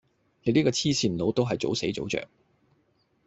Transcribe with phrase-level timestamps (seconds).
[0.41, 2.27] 你呢個黐線佬都係早死早著